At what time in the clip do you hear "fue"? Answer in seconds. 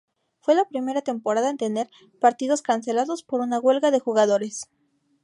0.39-0.55